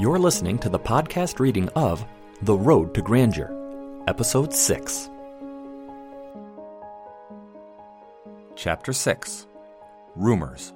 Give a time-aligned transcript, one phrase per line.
[0.00, 2.06] You're listening to the podcast reading of
[2.40, 3.52] The Road to Grandeur,
[4.08, 5.10] Episode 6.
[8.56, 9.46] Chapter 6
[10.16, 10.72] Rumors.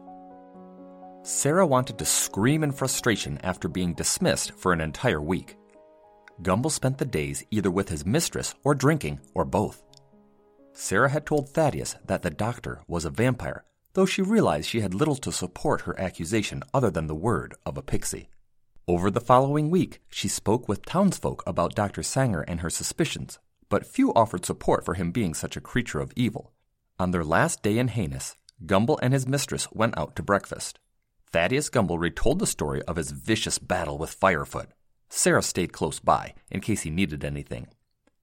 [1.23, 5.57] Sarah wanted to scream in frustration after being dismissed for an entire week.
[6.43, 9.83] Gumble spent the days either with his mistress or drinking, or both.
[10.75, 14.93] Sarah had told Thaddeus that the doctor was a vampire, though she realized she had
[14.93, 18.29] little to support her accusation other than the word of a pixie.
[18.87, 22.03] Over the following week, she spoke with townsfolk about Dr.
[22.03, 23.39] Sangre and her suspicions,
[23.71, 26.53] but few offered support for him being such a creature of evil.
[26.99, 30.81] On their last day in Haines, Gumble and his mistress went out to breakfast.
[31.33, 34.69] Thaddeus Gumble retold the story of his vicious battle with Firefoot.
[35.09, 37.69] Sarah stayed close by in case he needed anything.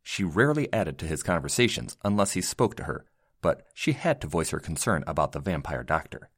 [0.03, 3.05] She rarely added to his conversations unless he spoke to her,
[3.41, 6.29] but she had to voice her concern about the vampire doctor.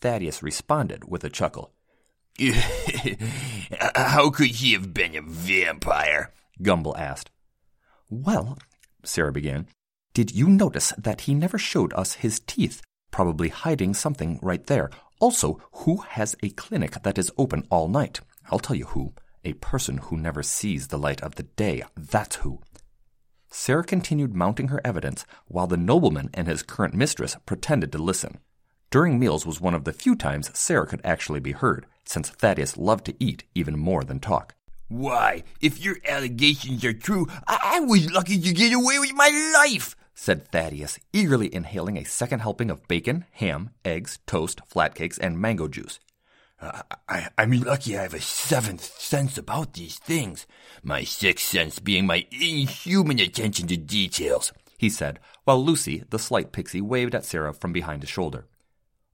[0.00, 1.74] Thaddeus responded with a chuckle.
[3.94, 6.32] How could he have been a vampire?
[6.62, 7.30] Gumble asked.
[8.10, 8.58] Well,
[9.04, 9.66] Sarah began,
[10.12, 14.90] did you notice that he never showed us his teeth, probably hiding something right there?
[15.18, 18.20] Also, who has a clinic that is open all night?
[18.50, 19.14] I'll tell you who.
[19.44, 21.82] A person who never sees the light of the day.
[21.96, 22.60] That's who.
[23.50, 28.38] Sarah continued mounting her evidence while the nobleman and his current mistress pretended to listen.
[28.90, 32.76] During meals was one of the few times Sarah could actually be heard, since Thaddeus
[32.76, 34.54] loved to eat even more than talk.
[34.88, 39.96] Why, if your allegations are true, I, was lucky to get away with my life,
[40.14, 45.66] said Thaddeus, eagerly inhaling a second helping of bacon, ham, eggs, toast, flatcakes, and mango
[45.66, 45.98] juice.
[46.60, 50.46] Uh, I, I'm lucky I have a seventh sense about these things,
[50.82, 56.52] my sixth sense being my inhuman attention to details, he said, while Lucy, the slight
[56.52, 58.46] pixie, waved at Sarah from behind his shoulder.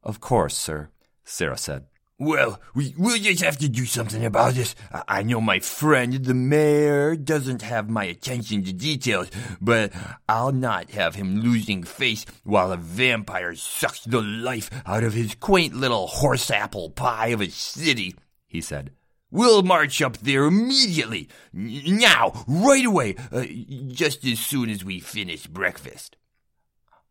[0.02, 0.90] Of course, sir,
[1.24, 1.86] Sarah said.
[2.22, 4.76] Well, we, we'll just have to do something about this.
[4.92, 9.28] I, I know my friend, the mayor, doesn't have my attention to details,
[9.60, 9.92] but
[10.28, 15.34] I'll not have him losing face while a vampire sucks the life out of his
[15.34, 18.14] quaint little horse apple pie of a city,
[18.46, 18.92] he said.
[19.32, 21.28] We'll march up there immediately.
[21.52, 23.46] Now, right away, uh,
[23.88, 26.16] just as soon as we finish breakfast.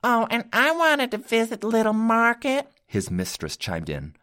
[0.05, 4.15] Oh, and I wanted to visit Little Market, his mistress chimed in.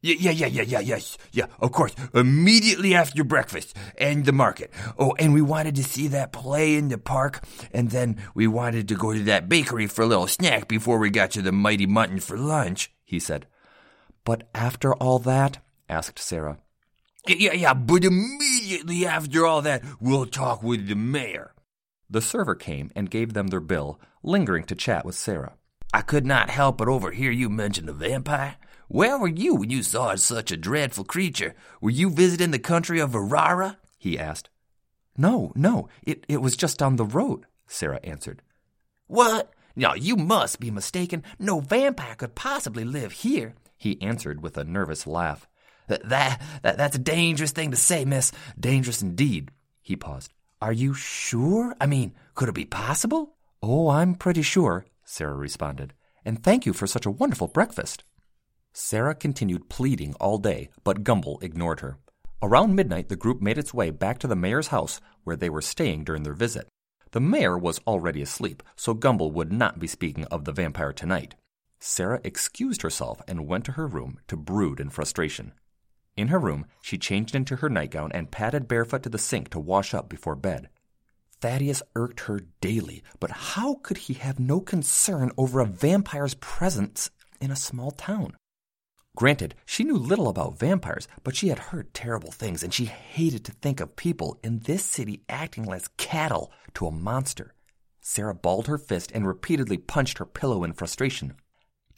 [0.00, 1.92] Yeah, yeah, yeah, yeah, yeah, yes, yeah, of course.
[2.14, 4.72] Immediately after breakfast and the market.
[4.96, 8.86] Oh, and we wanted to see that play in the park, and then we wanted
[8.88, 11.86] to go to that bakery for a little snack before we got to the Mighty
[11.86, 13.46] Mutton for lunch, he said.
[14.24, 15.58] But after all that?
[15.88, 16.58] asked Sarah.
[17.26, 21.54] Yeah, yeah, yeah, but immediately after all that, we'll talk with the mayor.
[22.08, 25.54] The server came and gave them their bill, lingering to chat with Sarah.
[25.92, 28.56] I could not help but overhear you mention the vampire.
[28.90, 31.54] Where were you when you saw such a dreadful creature?
[31.82, 33.76] Were you visiting the country of Verara?
[33.98, 34.48] he asked.
[35.14, 38.40] No, no, it, it was just down the road, Sarah answered.
[39.06, 39.52] What?
[39.76, 41.22] Now, you must be mistaken.
[41.38, 45.46] No vampire could possibly live here, he answered with a nervous laugh.
[45.88, 48.32] That, that, that that's a dangerous thing to say, miss.
[48.58, 49.50] Dangerous indeed.
[49.82, 50.32] He paused.
[50.62, 51.76] Are you sure?
[51.78, 53.36] I mean, could it be possible?
[53.62, 55.92] Oh, I'm pretty sure, Sarah responded.
[56.24, 58.02] And thank you for such a wonderful breakfast.
[58.72, 61.98] Sarah continued pleading all day, but Gumble ignored her.
[62.40, 65.60] Around midnight, the group made its way back to the mayor's house where they were
[65.60, 66.68] staying during their visit.
[67.10, 71.34] The mayor was already asleep, so Gumble would not be speaking of the vampire tonight.
[71.80, 75.52] Sarah excused herself and went to her room to brood in frustration.
[76.16, 79.60] In her room, she changed into her nightgown and padded barefoot to the sink to
[79.60, 80.68] wash up before bed.
[81.40, 87.10] Thaddeus irked her daily, but how could he have no concern over a vampire's presence
[87.40, 88.36] in a small town?
[89.18, 93.44] Granted, she knew little about vampires, but she had heard terrible things, and she hated
[93.44, 97.52] to think of people in this city acting like cattle to a monster.
[98.00, 101.34] Sarah balled her fist and repeatedly punched her pillow in frustration.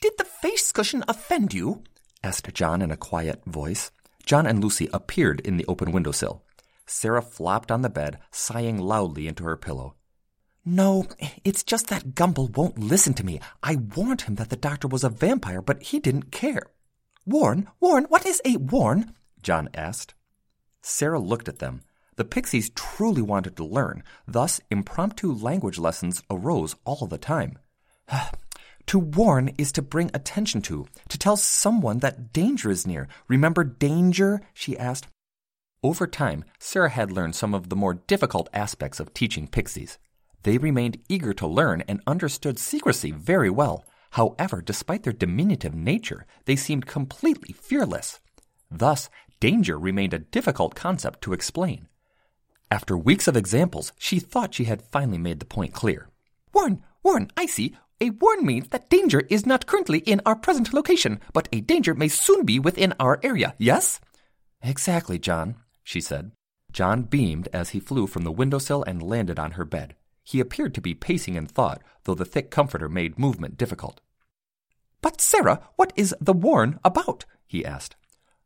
[0.01, 1.85] Did the face cushion offend you?
[2.25, 3.91] asked John in a quiet voice.
[4.25, 6.43] John and Lucy appeared in the open windowsill.
[6.87, 9.95] Sarah flopped on the bed, sighing loudly into her pillow.
[10.65, 11.07] No,
[11.45, 13.41] it's just that Gumble won't listen to me.
[13.63, 16.63] I warned him that the doctor was a vampire, but he didn't care.
[17.31, 19.15] Warn, Warn, what is a warn?
[19.41, 20.15] John asked.
[20.83, 21.83] Sarah looked at them.
[22.17, 27.57] The pixies truly wanted to learn, thus, impromptu language lessons arose all the time.
[28.87, 33.07] to warn is to bring attention to, to tell someone that danger is near.
[33.29, 34.41] Remember danger?
[34.53, 35.07] she asked.
[35.85, 40.01] Over time, Sarah had learned some of the more difficult aspects of teaching pixies.
[40.43, 43.85] They remained eager to learn and understood secrecy very well.
[44.11, 48.21] However, despite their diminutive nature, they seemed completely fearless.
[48.71, 49.09] Thus,
[49.41, 51.89] danger remained a difficult concept to explain.
[52.71, 56.09] After weeks of examples, she thought she had finally made the point clear.
[56.53, 57.77] Warn, warn, I see.
[58.01, 61.95] A warn means that danger is not currently in our present location, but a danger
[61.95, 64.01] may soon be within our area, yes?
[64.63, 66.33] Exactly, John, she said.
[66.73, 69.97] John beamed as he flew from the windowsill and landed on her bed.
[70.23, 74.01] He appeared to be pacing in thought, though the thick comforter made movement difficult.
[75.03, 77.25] But, Sarah, what is the warn about?
[77.47, 77.97] he asked.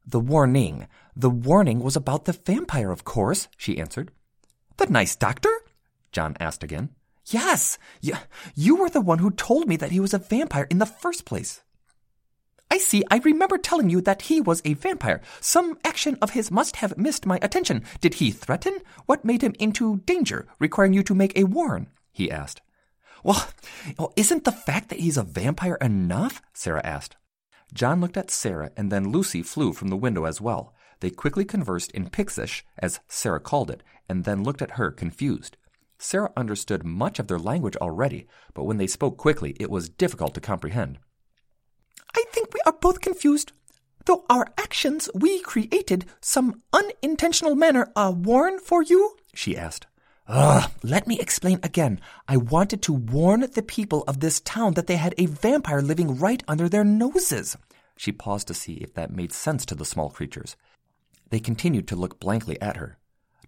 [0.06, 0.86] The warning.
[1.16, 4.12] The warning was about the vampire, of course, she answered.
[4.76, 5.50] The nice doctor?
[6.12, 6.90] John asked again.
[7.26, 8.14] Yes, you,
[8.54, 11.24] you were the one who told me that he was a vampire in the first
[11.24, 11.63] place.
[12.70, 15.20] I see, I remember telling you that he was a vampire.
[15.40, 17.84] Some action of his must have missed my attention.
[18.00, 18.78] Did he threaten?
[19.06, 21.88] What made him into danger, requiring you to make a warn?
[22.12, 22.62] he asked.
[23.22, 23.48] Well,
[23.98, 26.42] well, isn't the fact that he's a vampire enough?
[26.52, 27.16] Sarah asked.
[27.72, 30.74] John looked at Sarah, and then Lucy flew from the window as well.
[31.00, 35.56] They quickly conversed in Pixish, as Sarah called it, and then looked at her confused.
[35.98, 40.34] Sarah understood much of their language already, but when they spoke quickly, it was difficult
[40.34, 40.98] to comprehend.
[42.14, 43.52] I think we are both confused.
[44.06, 49.16] Though our actions we created some unintentional manner a warn for you?
[49.34, 49.86] she asked.
[50.26, 52.00] Ugh, let me explain again.
[52.26, 56.18] I wanted to warn the people of this town that they had a vampire living
[56.18, 57.56] right under their noses.
[57.96, 60.56] She paused to see if that made sense to the small creatures.
[61.30, 62.98] They continued to look blankly at her.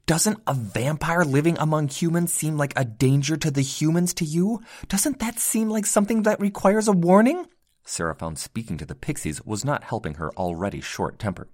[0.06, 4.60] Doesn't a vampire living among humans seem like a danger to the humans to you?
[4.88, 7.46] Doesn't that seem like something that requires a warning?
[7.86, 11.48] Sarah found speaking to the pixies was not helping her already short temper.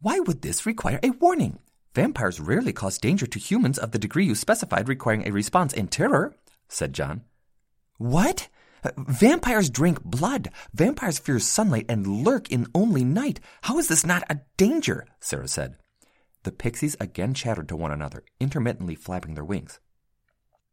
[0.00, 1.58] Why would this require a warning?
[1.92, 5.88] Vampires rarely cause danger to humans of the degree you specified requiring a response in
[5.88, 6.36] terror,
[6.68, 7.22] said John.
[7.98, 8.48] What?
[8.96, 10.50] Vampires drink blood.
[10.72, 13.40] Vampires fear sunlight and lurk in only night.
[13.62, 15.06] How is this not a danger?
[15.18, 15.76] Sarah said.
[16.44, 19.80] The pixies again chattered to one another, intermittently flapping their wings.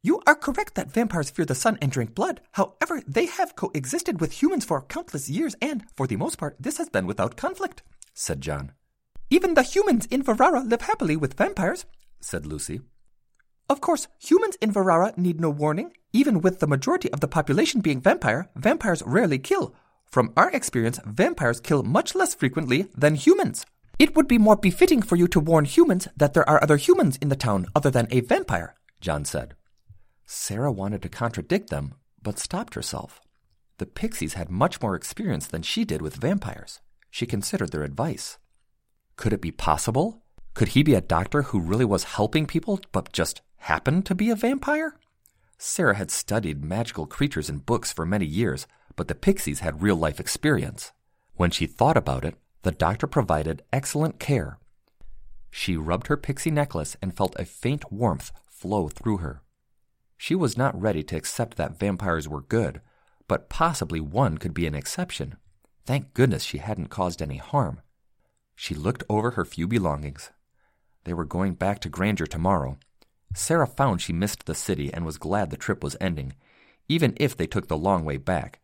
[0.04, 2.42] You are correct that vampires fear the sun and drink blood.
[2.54, 6.78] However, they have coexisted with humans for countless years, and, for the most part, this
[6.78, 7.84] has been without conflict,
[8.14, 8.72] said John.
[9.30, 11.86] Even the humans in Verara live happily with vampires,
[12.22, 12.82] said Lucy.
[13.70, 15.92] Of course, humans in Verara need no warning.
[16.14, 19.76] Even with the majority of the population being vampire, vampires rarely kill.
[20.06, 23.66] From our experience, vampires kill much less frequently than humans.
[24.00, 27.18] It would be more befitting for you to warn humans that there are other humans
[27.18, 29.57] in the town other than a vampire, John said.
[30.30, 33.22] Sarah wanted to contradict them, but stopped herself.
[33.78, 36.82] The pixies had much more experience than she did with vampires.
[37.10, 38.38] She considered their advice.
[39.16, 40.22] Could it be possible?
[40.54, 44.30] Could he be a doctor who really was helping people but just happened to be
[44.30, 44.96] a vampire?
[45.58, 49.96] Sarah had studied magical creatures in books for many years, but the pixies had real
[49.96, 50.92] life experience.
[51.36, 54.60] When she thought about it, the doctor provided excellent care.
[55.50, 59.42] She rubbed her pixie necklace and felt a faint warmth flow through her.
[60.18, 62.82] She was not ready to accept that vampires were good,
[63.28, 65.36] but possibly one could be an exception.
[65.86, 67.82] Thank goodness she hadn't caused any harm.
[68.56, 70.32] She looked over her few belongings.
[71.04, 72.78] They were going back to Grandeur tomorrow.
[73.34, 76.34] Sarah found she missed the city and was glad the trip was ending,
[76.90, 78.60] even if they took the long way back.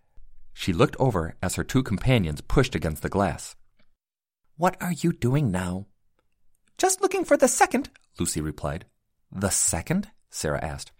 [0.53, 3.55] She looked over as her two companions pushed against the glass.
[4.57, 5.87] What are you doing now?
[6.77, 8.85] Just looking for the second, Lucy replied.
[9.31, 10.09] The second?
[10.29, 10.91] Sarah asked.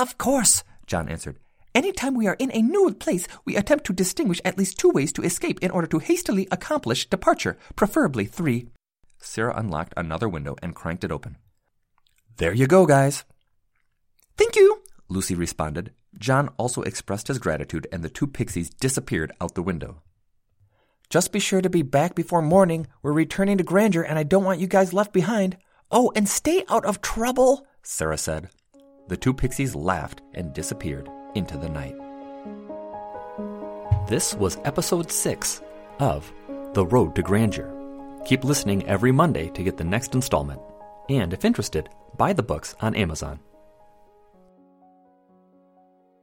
[0.00, 1.38] Of course, John answered.
[1.74, 5.12] Anytime we are in a new place, we attempt to distinguish at least two ways
[5.12, 8.68] to escape in order to hastily accomplish departure, preferably three.
[9.18, 11.36] Sarah unlocked another window and cranked it open.
[12.38, 13.24] There you go, guys.
[14.38, 14.80] Thank you,
[15.10, 15.92] Lucy responded.
[16.18, 20.00] John also expressed his gratitude, and the two pixies disappeared out the window.
[21.10, 22.86] Just be sure to be back before morning.
[23.02, 25.58] We're returning to Grandeur, and I don't want you guys left behind.
[25.90, 28.48] Oh, and stay out of trouble, Sarah said.
[29.10, 31.96] The two pixies laughed and disappeared into the night.
[34.08, 35.62] This was episode 6
[35.98, 36.32] of
[36.74, 37.74] The Road to Grandeur.
[38.24, 40.60] Keep listening every Monday to get the next installment.
[41.08, 43.40] And if interested, buy the books on Amazon.